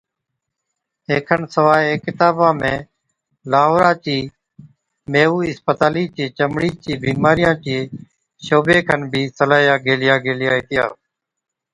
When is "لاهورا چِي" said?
3.51-4.17